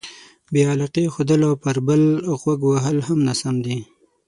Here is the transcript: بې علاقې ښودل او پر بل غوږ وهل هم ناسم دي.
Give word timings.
بې 0.51 0.61
علاقې 0.71 1.03
ښودل 1.13 1.41
او 1.49 1.53
پر 1.63 1.77
بل 1.87 2.03
غوږ 2.39 2.59
وهل 2.67 2.97
هم 3.07 3.19
ناسم 3.27 3.55
دي. 3.65 3.77